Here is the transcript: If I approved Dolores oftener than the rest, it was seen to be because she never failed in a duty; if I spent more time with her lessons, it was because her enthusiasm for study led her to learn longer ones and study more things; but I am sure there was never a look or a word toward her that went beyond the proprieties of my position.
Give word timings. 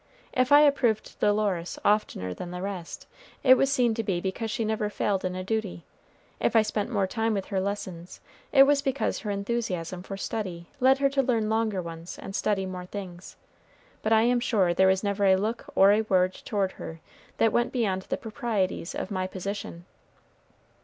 If 0.33 0.51
I 0.51 0.61
approved 0.61 1.19
Dolores 1.19 1.77
oftener 1.85 2.33
than 2.33 2.49
the 2.49 2.63
rest, 2.63 3.05
it 3.43 3.53
was 3.55 3.71
seen 3.71 3.93
to 3.93 4.01
be 4.03 4.19
because 4.19 4.49
she 4.49 4.65
never 4.65 4.89
failed 4.89 5.23
in 5.23 5.35
a 5.35 5.43
duty; 5.43 5.83
if 6.39 6.55
I 6.55 6.63
spent 6.63 6.89
more 6.89 7.05
time 7.05 7.35
with 7.35 7.45
her 7.53 7.61
lessons, 7.61 8.19
it 8.51 8.63
was 8.63 8.81
because 8.81 9.19
her 9.19 9.29
enthusiasm 9.29 10.01
for 10.01 10.17
study 10.17 10.65
led 10.79 10.97
her 10.97 11.09
to 11.11 11.21
learn 11.21 11.49
longer 11.49 11.83
ones 11.83 12.17
and 12.17 12.35
study 12.35 12.65
more 12.65 12.87
things; 12.87 13.35
but 14.01 14.11
I 14.11 14.23
am 14.23 14.39
sure 14.39 14.73
there 14.73 14.87
was 14.87 15.03
never 15.03 15.25
a 15.25 15.35
look 15.37 15.65
or 15.75 15.91
a 15.91 16.01
word 16.01 16.33
toward 16.33 16.71
her 16.81 16.99
that 17.37 17.53
went 17.53 17.71
beyond 17.71 18.01
the 18.09 18.17
proprieties 18.17 18.95
of 18.95 19.11
my 19.11 19.27
position. 19.27 19.85